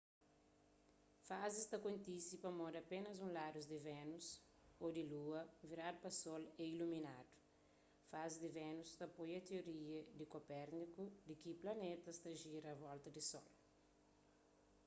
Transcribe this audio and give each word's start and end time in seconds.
fazis 1.27 1.65
ta 1.71 1.77
kontise 1.85 2.35
pamodi 2.43 2.77
apénas 2.79 3.17
un 3.25 3.31
ladu 3.37 3.59
di 3.71 3.77
vénus 3.89 4.25
ô 4.83 4.85
di 4.95 5.03
lua 5.13 5.41
viradu 5.69 5.97
pa 6.03 6.11
sol 6.21 6.43
é 6.63 6.63
iluminadu. 6.73 7.31
fazis 8.11 8.39
di 8.43 8.49
vénus 8.59 8.89
ta 8.99 9.03
apoia 9.09 9.39
tioria 9.47 9.99
di 10.17 10.25
kopérniku 10.33 11.03
di 11.27 11.33
ki 11.41 11.49
planetas 11.61 12.17
ta 12.23 12.29
jira 12.41 12.69
a 12.73 12.79
volta 12.85 13.07
di 13.15 13.21
sol 13.31 13.47